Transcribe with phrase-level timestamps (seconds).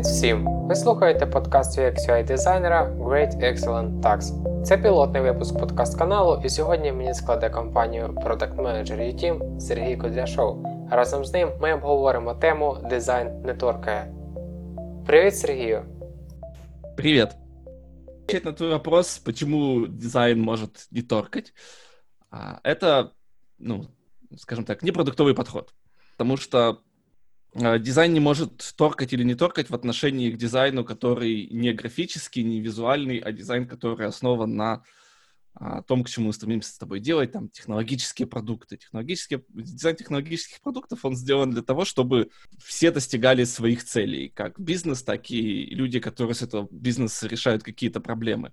[0.00, 0.46] Привіт всім!
[0.46, 4.22] Ви слухаєте подкаст UX UI дизайнера Great Excellent Tax.
[4.62, 10.66] Це пілотний випуск подкаст каналу, і сьогодні мені складе компанію Product Manager UTeam Сергій Кудряшов.
[10.90, 14.14] Разом з ним ми обговоримо тему Дизайн не торкає.
[15.06, 15.82] Привіт, Сергію!
[16.96, 17.36] Привет.
[18.24, 21.52] Отвечать на твой вопрос, почему дизайн может не торкать,
[22.64, 23.08] это,
[23.58, 23.84] ну,
[24.36, 25.74] скажем так, не продуктовый подход.
[26.16, 26.76] Потому что
[27.54, 32.60] дизайн не может торкать или не торкать в отношении к дизайну, который не графический, не
[32.60, 34.84] визуальный, а дизайн, который основан на
[35.54, 38.76] а, том, к чему мы стремимся с тобой делать, там, технологические продукты.
[38.76, 45.02] Технологические, дизайн технологических продуктов, он сделан для того, чтобы все достигали своих целей, как бизнес,
[45.02, 48.52] так и люди, которые с этого бизнеса решают какие-то проблемы.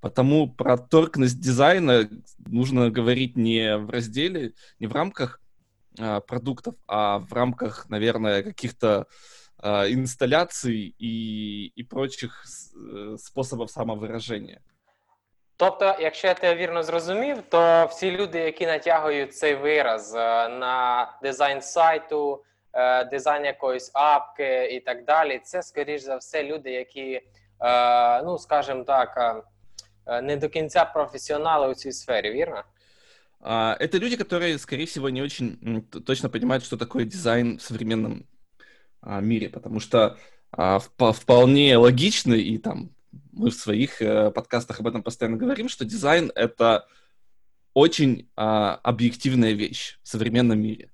[0.00, 5.40] Потому про торкность дизайна нужно говорить не в разделе, не в рамках
[6.26, 9.06] продуктов, а в рамках, наверное, каких-то
[9.62, 14.60] инсталляций и, и прочих э, способов самовыражения.
[15.56, 21.08] Тобто, якщо я тебе вірно зрозумів, то всі люди, які натягують цей вираз е, на
[21.22, 27.22] дизайн сайту, е, дизайн якоїсь апки і так далі, це скоріш за все люди, які,
[27.60, 29.42] е, ну скажімо так,
[30.22, 32.62] не до кінця професіонали у цій сфері, вірно?
[33.46, 38.26] А, Это люди, которые, скорее всего, не очень точно понимают, что такое дизайн в современном
[39.02, 40.16] а, мире, потому что
[40.50, 42.90] а, впо- вполне логично, и там
[43.32, 46.86] мы в своих э, подкастах об этом постоянно говорим, что дизайн— это
[47.74, 50.90] очень объективная вещь в современном мире.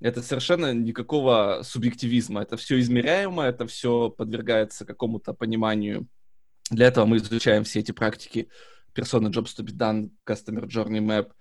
[0.00, 2.42] Это совершенно никакого субъективизма.
[2.42, 6.06] Это все измеряемо, это все подвергается какому-то пониманию.
[6.70, 8.48] Для этого мы изучаем все эти практики
[8.94, 11.32] Persona Jobs to be done, Customer Journey Map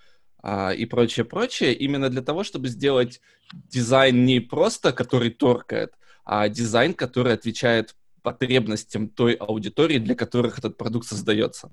[0.41, 5.93] а, и прочее, прочее, именно для того, чтобы сделать дизайн не просто, который торкает,
[6.25, 11.71] а дизайн, который отвечает потребностям той аудитории, для которых этот продукт создается.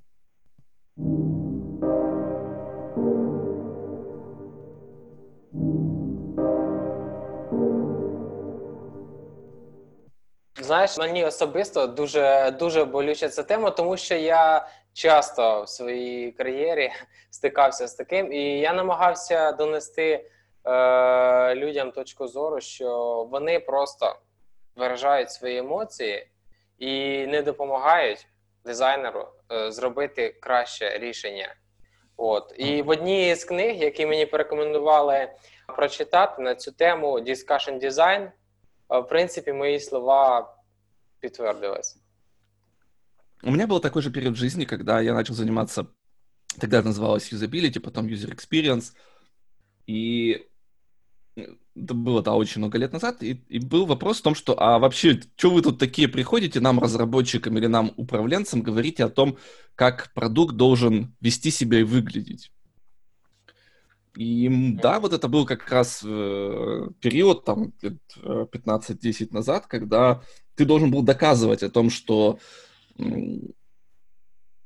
[10.65, 16.91] Знаєш, мені особисто дуже дуже болюча ця тема, тому що я часто в своїй кар'єрі
[17.31, 20.31] стикався з таким, і я намагався донести
[20.65, 22.89] е, людям точку зору, що
[23.31, 24.17] вони просто
[24.77, 26.27] виражають свої емоції
[26.79, 28.27] і не допомагають
[28.65, 31.55] дизайнеру е, зробити краще рішення.
[32.17, 35.29] От і в одній з книг, які мені порекомендували
[35.77, 38.31] прочитати на цю тему Discussion Design,
[38.89, 40.54] В принципі, мої слова
[41.25, 41.97] підтвердились.
[43.43, 45.87] У меня был такой же период жизни, когда я начал заниматься,
[46.61, 48.93] тогда это называлось юзабилити, потом user experience,
[49.87, 50.47] и
[51.37, 54.79] это было, да, очень много лет назад, и, и был вопрос в том, что, а
[54.79, 59.37] вообще, что вы тут такие приходите, нам, разработчикам или нам, управленцам, говорите о том,
[59.75, 62.51] как продукт должен вести себя и выглядеть?
[64.17, 64.49] И
[64.81, 70.23] да, вот это был как раз э, период, там, лет, э, 15-10 назад, когда
[70.55, 72.39] ты должен был доказывать о том, что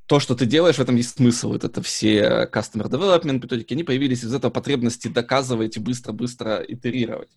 [0.06, 1.53] то, что ты делаешь, в этом есть смысл.
[1.53, 7.30] Вот это все customer development методики, они появились из этого потребности доказывать и быстро-быстро итерировать.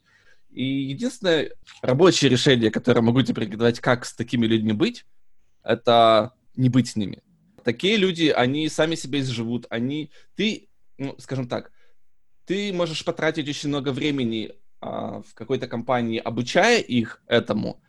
[0.51, 5.05] И единственное рабочее решение, которое могу тебе порекомендовать, как с такими людьми быть,
[5.63, 7.21] это не быть с ними.
[7.63, 10.11] Такие люди, они сами себя изживут, они...
[10.35, 11.71] Ты, ну, скажем так,
[12.51, 14.51] ты можешь потратить очень много времени
[14.81, 17.81] а, в какой-то компании, обучая их этому.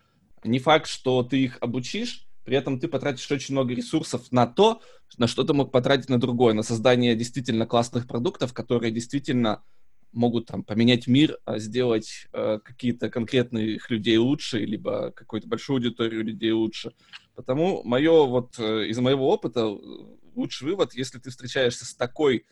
[0.45, 4.81] Не факт, что ты их обучишь, при этом ты потратишь очень много ресурсов на то,
[5.19, 9.65] на что ты мог потратить на другое, на создание действительно классных продуктов, которые действительно
[10.13, 16.23] могут там поменять мир, а, сделать э, какие-то конкретных людей лучше, либо какую-то большую аудиторию
[16.23, 16.93] людей лучше.
[17.35, 19.77] Потому мое вот э, из моего опыта э,
[20.37, 22.45] лучший вывод, если ты встречаешься с такой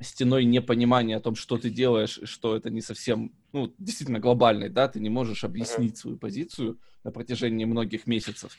[0.00, 4.68] стеной непонимания о том, что ты делаешь, и что это не совсем, ну, действительно глобальный,
[4.68, 8.56] да, ты не можешь объяснить свою позицию на протяжении многих месяцев,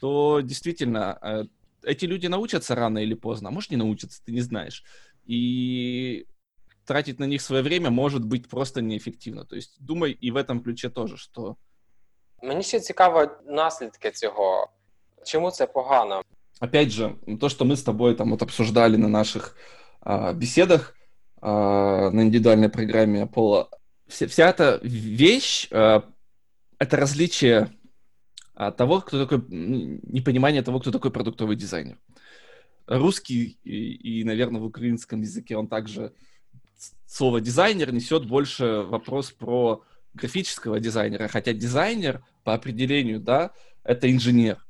[0.00, 1.44] то действительно э,
[1.82, 4.84] эти люди научатся рано или поздно, а может не научатся, ты не знаешь.
[5.26, 6.26] И
[6.86, 9.44] тратить на них свое время может быть просто неэффективно.
[9.44, 11.56] То есть думай и в этом ключе тоже, что
[12.42, 14.70] Мені ще цікаво наслідки цього.
[15.24, 16.22] Чому це погано?
[16.60, 19.56] опять же, то, что мы с тобой там вот обсуждали на наших
[20.03, 20.95] а, беседах
[21.41, 23.69] а, на индивидуальной программе Пола,
[24.07, 26.03] вся, вся эта вещь, а,
[26.77, 27.71] это различие
[28.77, 31.97] того, кто такой, непонимание того, кто такой продуктовый дизайнер.
[32.85, 36.13] Русский и, и, наверное, в украинском языке он также
[37.07, 39.83] слово дизайнер несет больше вопрос про
[40.13, 43.51] графического дизайнера, хотя дизайнер, по определению, да,
[43.83, 44.63] это инженер.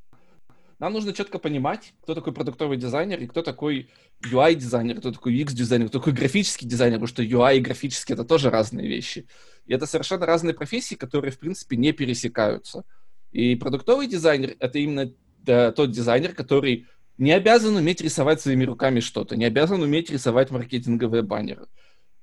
[0.83, 3.89] Нам нужно четко понимать, кто такой продуктовый дизайнер и кто такой
[4.21, 8.49] UI-дизайнер, кто такой UX-дизайнер, кто такой графический дизайнер, потому что UI и графический— это тоже
[8.49, 9.25] разные вещи.
[9.65, 12.83] И это совершенно разные профессии, которые, в принципе, не пересекаются.
[13.31, 16.85] И продуктовый дизайнер— это именно да, тот дизайнер, который
[17.17, 21.67] не обязан уметь рисовать своими руками что-то, не обязан уметь рисовать маркетинговые баннеры.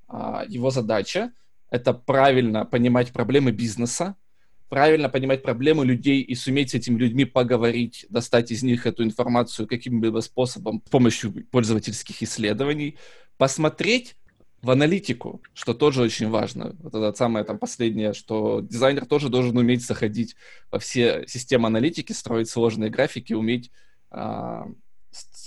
[0.07, 1.33] А, его задача—
[1.71, 4.17] это правильно понимать проблемы бизнеса,
[4.71, 9.67] правильно понимать проблемы людей и суметь с этими людьми поговорить, достать из них эту информацию
[9.67, 12.97] каким-либо способом с помощью пользовательских исследований,
[13.37, 14.17] посмотреть
[14.63, 16.77] в аналитику, что тоже очень важно.
[16.81, 20.37] Вот это самое там последнее, что дизайнер тоже должен уметь заходить
[20.71, 23.73] во все системы аналитики, строить сложные графики, уметь
[24.11, 24.69] а,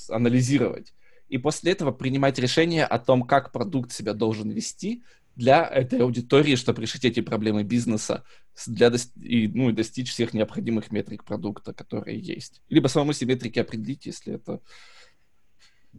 [0.10, 0.94] анализировать.
[1.30, 5.04] И после этого принимать решение о том, как продукт себя должен вести
[5.37, 8.25] для этой аудитории, чтобы решить эти проблемы бизнеса
[8.67, 12.61] для и, ну, и достичь всех необходимых метрик продукта, которые есть.
[12.69, 14.61] Либо самому себе метрики определить, если это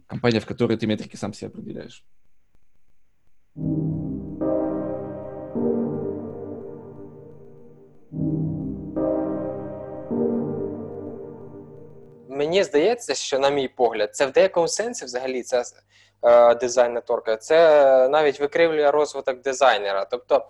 [0.06, 2.04] компания, в которой ты метрики сам себе определяешь.
[12.28, 15.64] Мені здається, що, на мій погляд, це в деякому сенсі взагалі це е,
[16.61, 20.05] дизайн нетворка, це навіть викривлює розвиток дизайнера.
[20.05, 20.43] Тобто, е,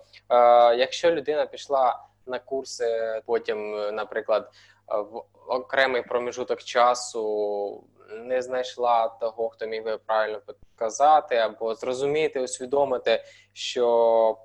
[0.76, 4.50] якщо людина пішла на курси, потім, наприклад,
[4.88, 10.40] в окремий проміжуток часу не знайшла того, хто міг би правильно
[10.76, 14.38] показати, або зрозуміти, усвідомити, що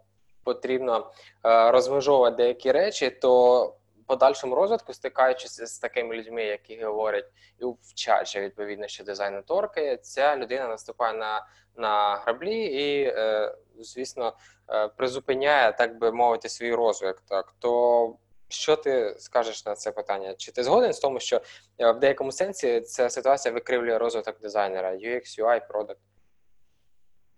[0.44, 1.12] потрібно
[1.45, 3.74] е, розмежовувати деякі речі, то
[4.07, 7.25] подальшому розвитку, стикаючись з такими людьми, які говорять
[7.59, 14.33] і вчать відповідно, що дизайн торкає, ця людина наступає на на граблі і, е, звісно,
[14.69, 17.21] е, призупиняє, так би мовити, свій розвиток.
[17.21, 18.15] Так то
[18.50, 20.33] що ти скажеш на це питання?
[20.33, 21.42] Чи ти згоден з тому, що
[21.80, 26.00] в деякому сенсі ця ситуація викривлює розвиток дизайнера, UX, UI, продукт?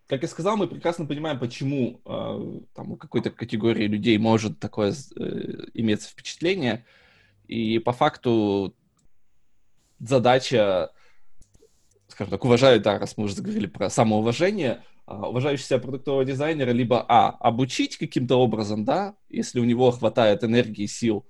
[0.07, 4.91] Как я сказал, мы прекрасно понимаем, почему э, там, у какой-то категории людей может такое
[4.91, 5.21] э,
[5.73, 6.85] иметься впечатление.
[7.47, 8.75] И по факту
[9.99, 10.91] задача,
[12.07, 16.71] скажем так, уважаю, да, раз мы уже заговорили про самоуважение, а, уважающего себя продуктового дизайнера
[16.71, 21.25] либо, а, обучить каким-то образом, да, если у него хватает энергии, сил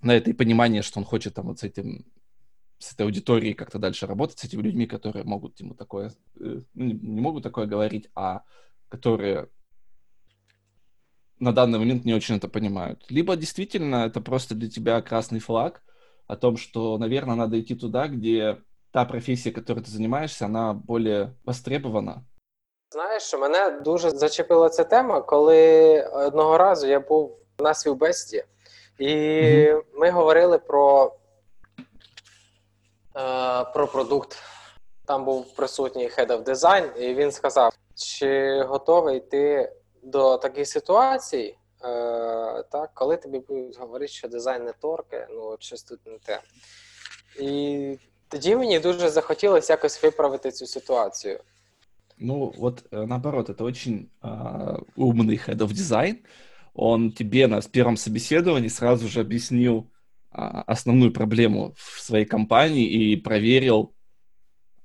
[0.00, 2.04] на это и понимание, что он хочет там вот с этим,
[2.83, 6.85] с этой аудиторией как-то дальше работать, с этими людьми, которые могут ему такое, э, ну,
[6.85, 8.43] не могут такое говорить, а
[8.87, 9.49] которые
[11.39, 13.05] на данный момент не очень это понимают.
[13.09, 15.81] Либо действительно это просто для тебя красный флаг
[16.27, 18.61] о том, что, наверное, надо идти туда, где
[18.91, 22.25] та профессия, которой ты занимаешься, она более востребована,
[22.91, 28.43] Знаєш, мене дуже зачепила ця тема, коли одного разу я був на співбесіді,
[28.99, 29.81] і mm-hmm.
[29.93, 31.22] ми говорили про е,
[33.73, 34.37] про продукт.
[35.05, 39.71] Там був присутній Head of Design, і він сказав, чи готовий ти
[40.03, 45.63] до таких ситуацій, е, так, коли тобі будуть говорити, що дизайн не торки, ну от
[45.63, 46.41] щось тут не те.
[47.39, 51.39] І тоді мені дуже захотілося якось виправити цю ситуацію.
[52.21, 56.17] Ну, вот э, наоборот, это очень э, умный head of design.
[56.73, 59.92] Он тебе на первом собеседовании сразу же объяснил э,
[60.34, 63.94] основную проблему в своей компании и проверил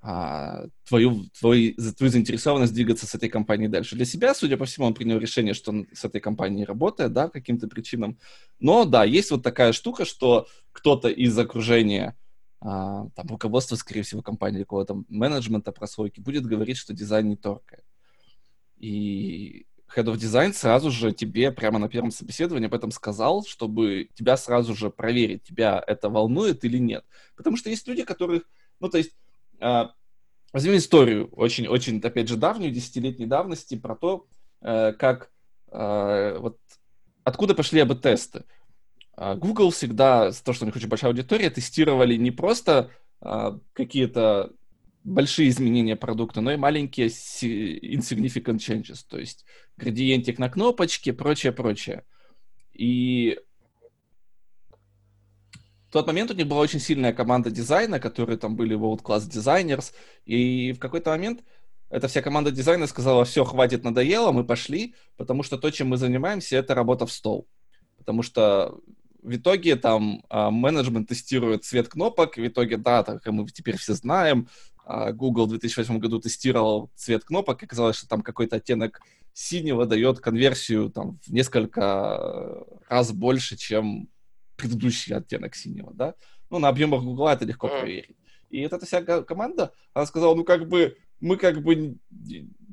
[0.04, 3.96] э, твою, твою, твою заинтересованность двигаться с этой компанией дальше.
[3.96, 7.30] Для себя, судя по всему, он принял решение, что он с этой компанией работает, да,
[7.30, 8.18] каким-то причинам.
[8.60, 12.16] Но да, есть вот такая штука, что кто-то из окружения
[12.62, 17.86] а, там руководство, скорее всего, компании какого-то менеджмента прослойки будет говорить, что дизайн не торкает.
[18.78, 19.66] И
[19.96, 24.38] Head of Design сразу же тебе прямо на первом собеседовании об этом сказал, чтобы тебя
[24.38, 27.06] сразу же проверить, тебя это волнует или нет.
[27.36, 28.44] Потому что есть люди, которых,
[28.80, 29.12] ну, то есть,
[29.60, 29.84] э,
[30.54, 34.28] возьмем историю очень-очень, опять же, давнюю, десятилетней давности про то,
[34.62, 35.32] э, как,
[35.72, 36.58] э, вот,
[37.24, 38.46] откуда пошли АБ-тесты.
[39.20, 44.54] А, Google всегда, то, что у них очень большая аудитория, тестировали не просто а, какие-то
[45.04, 49.46] большие изменения продукта, но и маленькие insignificant changes, то есть
[49.78, 52.04] градиентик на кнопочке, прочее, прочее.
[52.74, 53.40] И
[55.90, 59.94] в тот момент у них была очень сильная команда дизайна, которые там были world-class designers,
[60.26, 61.44] и в какой-то момент
[61.90, 65.98] эта вся команда дизайна сказала, все, хватит, надоело, мы пошли, потому что то, чем мы
[65.98, 67.48] занимаемся, это работа в стол.
[67.98, 68.80] Потому что
[69.24, 73.94] в итоге там а, менеджмент тестирует цвет кнопок, в итоге, да, так мы теперь все
[73.94, 74.48] знаем,
[75.12, 79.02] Google в 2008 году тестировал цвет кнопок, и оказалось, что там какой-то оттенок
[79.34, 84.10] синего дает конверсию там в несколько раз больше, чем
[84.56, 86.16] предыдущий оттенок синего, да?
[86.50, 88.18] Ну, на объемах Гугла это легко проверить.
[88.50, 91.98] И вот эта вся ко- команда, она сказала, ну, как бы, мы как бы,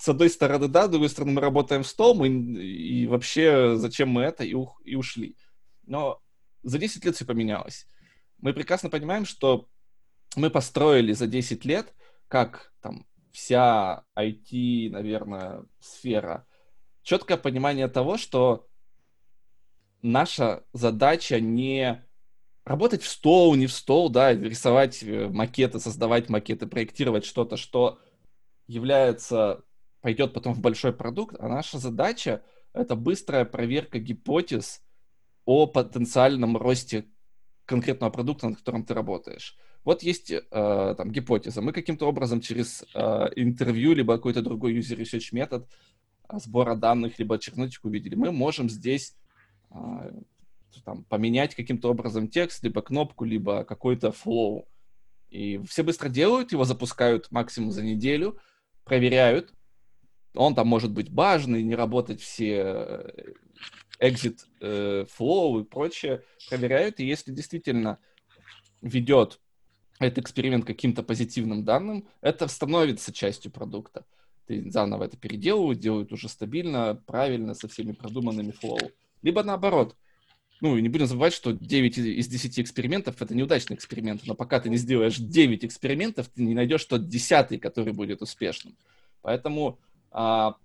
[0.00, 4.08] с одной стороны, да, с другой стороны, мы работаем в стол, мы, и вообще, зачем
[4.08, 5.37] мы это, и, ух- и ушли.
[5.85, 6.23] Но
[6.62, 7.87] за 10 лет все поменялось.
[8.38, 9.68] Мы прекрасно понимаем, что
[10.35, 11.94] мы построили за 10 лет,
[12.28, 16.47] как там вся IT, наверное, сфера,
[17.02, 18.66] четкое понимание того, что
[20.02, 22.04] наша задача не
[22.64, 28.00] работать в стол, не в стол, да, рисовать э, макеты, создавать макеты, проектировать что-то, что
[28.66, 29.62] является,
[30.00, 32.42] пойдет потом в большой продукт, а наша задача—
[32.73, 34.83] это быстрая проверка гипотез
[35.45, 37.06] о потенциальном росте
[37.66, 39.56] конкретного продукта, над которым ты работаешь.
[39.87, 41.62] Вот есть э, там гипотеза.
[41.62, 42.99] Мы каким-то образом через э,
[43.37, 45.69] интервью, либо какой-то другой user research метод
[46.28, 49.14] э, сбора данных, либо чернотику увидели, мы можем здесь
[49.71, 49.76] э,
[50.85, 54.64] там, поменять каким-то образом текст, либо кнопку, либо какой-то flow.
[55.31, 58.40] И все быстро делают, его запускают максимум за неделю,
[58.83, 59.55] проверяют.
[60.35, 63.33] Он там может быть важный, не работать все э,
[64.00, 66.99] exit э, flow и прочее, проверяют.
[66.99, 68.00] И если действительно
[68.83, 69.38] ведет
[69.99, 74.05] этот эксперимент каким-то позитивным данным, это становится частью продукта.
[74.47, 78.79] Ты заново это переделывают, делают уже стабильно, правильно, со всеми продуманными флоу.
[79.23, 79.97] Либо наоборот.
[80.61, 84.59] Ну, и не будем забывать, что 9 из 10 экспериментов— это неудачные эксперименты, но пока
[84.59, 88.75] ты не сделаешь 9 экспериментов, ты не найдешь тот десятый, который будет успешным.
[89.21, 89.79] Поэтому,
[90.11, 90.57] а,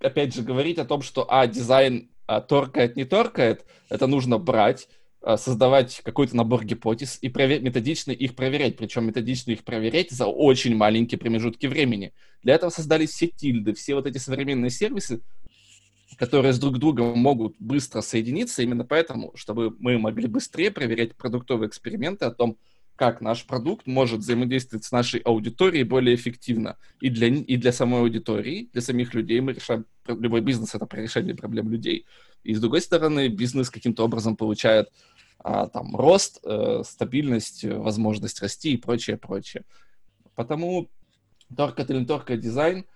[0.00, 4.88] опять же, говорить о том, что, а, дизайн а, торкает, не торкает, это нужно брать,
[5.36, 8.76] создавать какой-то набор гипотез и провер- методично их проверять.
[8.76, 12.12] Причем методично их проверять за очень маленькие промежутки времени.
[12.42, 15.22] Для этого создались все тильды, все вот эти современные сервисы,
[16.18, 21.68] которые с друг другом могут быстро соединиться, именно поэтому, чтобы мы могли быстрее проверять продуктовые
[21.68, 22.58] эксперименты о том,
[22.96, 26.76] как наш продукт может взаимодействовать с нашей аудиторией более эффективно.
[27.00, 31.34] И для, и для самой аудитории, для самих людей мы решаем, любой бизнес— это решение
[31.34, 32.06] проблем людей.
[32.44, 34.90] И с другой стороны, бизнес каким-то образом получает
[35.44, 39.64] а, там рост, э, стабильность, возможность расти и прочее, прочее.
[40.34, 40.88] Потому
[41.54, 42.86] торкает или не дизайн,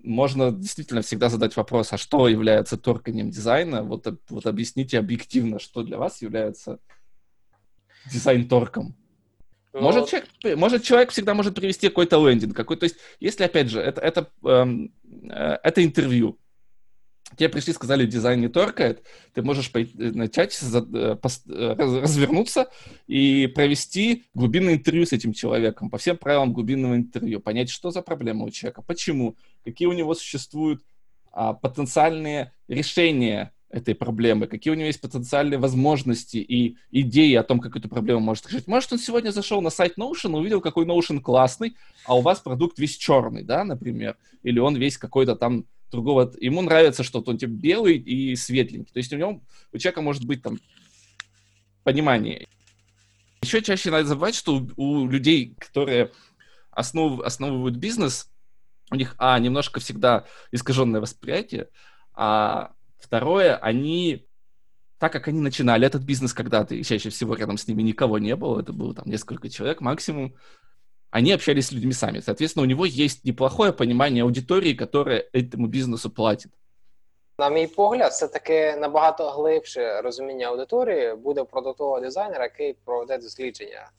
[0.00, 3.84] можно действительно всегда задать вопрос, а что является торканием дизайна?
[3.84, 6.80] Вот, вот объясните объективно, что для вас является
[8.12, 8.96] дизайн-торком.
[9.72, 10.28] Ну, Может, человек,
[10.58, 14.30] может, человек всегда может привести какой-то лендинг, какой, то есть, если, опять же, это, это,
[14.44, 14.92] эм,
[15.30, 16.36] э, это интервью,
[17.36, 19.02] тебе пришли, сказали, дизайн не торкает,
[19.34, 22.68] ты можешь пойти, э, начать за- э, пос- э, раз- развернуться
[23.06, 28.02] и провести глубинное интервью с этим человеком по всем правилам глубинного интервью, понять, что за
[28.02, 30.82] проблема у человека, почему, какие у него существуют
[31.30, 37.60] а, потенциальные решения этой проблемы, какие у него есть потенциальные возможности и идеи о том,
[37.60, 38.66] как эту проблему может решить.
[38.66, 42.78] Может, он сегодня зашел на сайт Notion, увидел, какой Notion классный, а у вас продукт
[42.78, 46.32] весь черный, да, например, или он весь какой-то там другого...
[46.40, 48.92] Ему нравится что-то, он типа белый и светленький.
[48.92, 49.42] То есть у него,
[49.72, 50.58] у человека может быть там
[51.84, 52.46] понимание.
[53.42, 56.10] Еще чаще надо забывать, что у, у людей, которые
[56.70, 58.30] основ, основывают бизнес,
[58.90, 61.68] у них, а, немножко всегда искаженное восприятие,
[62.14, 64.26] а второе, они,
[64.98, 68.34] так как они начинали этот бизнес когда-то, и чаще всего рядом с ними никого не
[68.34, 70.34] было, это было там несколько человек максимум,
[71.11, 72.21] они общались с людьми сами.
[72.21, 76.51] Соответственно, у него есть неплохое понимание аудитории, которая этому бизнесу платит.
[77.39, 83.17] На мій погляд, це таки набагато глибше розуміння аудиторії буде у продуктового дизайнера, який проведе
[83.17, 83.89] дослідження.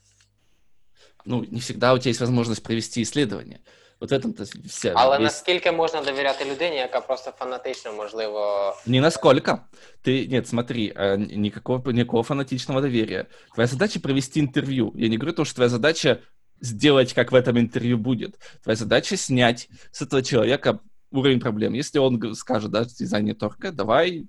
[1.26, 3.59] Ну, не всегда у тебя есть возможность провести исследование.
[4.00, 4.92] Вот в этом-то вся...
[4.97, 9.59] Але весь- наскільки можна довіряти людині, яка просто фанатично, можливо, Не насколько.
[10.04, 13.26] Ты, нет, смотри, э, никакого, никакого фанатичного доверия.
[13.54, 14.92] Твоя задача провести интервью.
[14.97, 16.18] Я не говорю то, что твоя задача
[16.62, 18.38] сделать, как в этом интервью будет.
[18.63, 20.80] Твоя задача снять с этого человека
[21.12, 21.74] уровень проблем.
[21.74, 24.28] Если он скажет, да, дизайн не торка, давай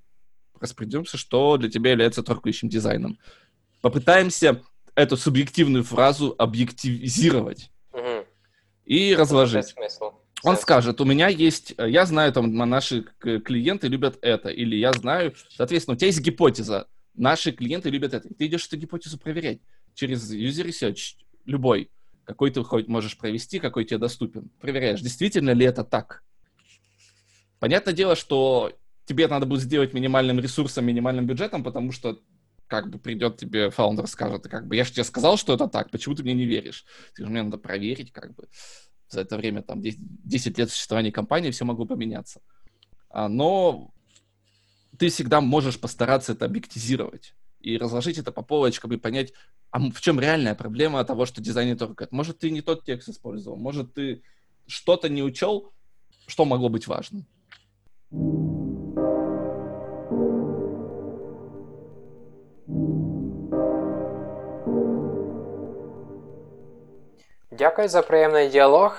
[0.59, 3.17] распределимся, что для тебя является торкающим дизайном.
[3.81, 4.61] Попытаемся
[4.95, 8.25] эту субъективную фразу объективизировать угу.
[8.85, 9.75] и разложить.
[10.43, 14.91] Он скажет, у меня есть, э, я знаю, там, наши клиенты любят это, или я
[14.91, 18.27] знаю, соответственно, у тебя есть гипотеза, наши клиенты любят это.
[18.27, 19.59] И Ты идешь эту гипотезу проверять
[19.93, 21.91] через user research, любой,
[22.31, 24.49] какой ты хоть можешь провести, какой тебе доступен.
[24.61, 26.23] Проверяешь, действительно ли это так.
[27.59, 28.71] Понятное дело, что
[29.05, 32.21] тебе надо будет сделать минимальным ресурсом, минимальным бюджетом, потому что
[32.67, 35.91] как бы придет тебе фаундер, скажет, как бы, я же тебе сказал, что это так,
[35.91, 36.85] почему ты мне не веришь?
[37.13, 38.47] Ты же мне надо проверить, как бы
[39.09, 42.39] за это время, там, 10, 10 лет существования компании, все могло поменяться.
[43.09, 43.93] А, но
[44.97, 47.35] ты всегда можешь постараться это объектизировать.
[47.59, 49.33] и разложить это по полочкам и понять,
[49.70, 52.12] а м- в чем реальная проблема того, что дизайнер торкает.
[52.12, 54.22] Может, ты не тот текст использовал, может, ты
[54.66, 55.72] что-то не учел,
[56.26, 57.24] что могло быть важным.
[67.50, 68.98] Дякую за приємний діалог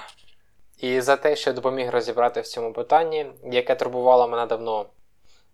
[0.77, 4.85] і за те, що допоміг розібрати в цьому питанні, яке турбувало мене давно.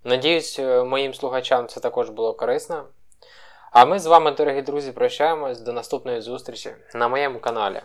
[0.04, 2.86] Надіюсь, е, моїм слухачам це також було корисно.
[3.72, 7.82] А ми з вами, дорогі друзі, прощаємось до наступної зустрічі на моєму каналі.